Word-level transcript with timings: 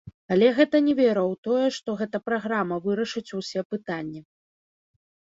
Але 0.33 0.47
гэта 0.59 0.77
не 0.85 0.93
вера 0.99 1.23
ў 1.31 1.37
тое, 1.47 1.65
што 1.75 1.89
гэта 1.99 2.21
праграма 2.29 2.77
вырашыць 2.85 3.35
усе 3.41 3.61
пытанні. 3.75 4.21